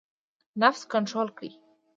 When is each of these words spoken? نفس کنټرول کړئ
نفس 0.61 0.81
کنټرول 0.91 1.27
کړئ 1.37 1.51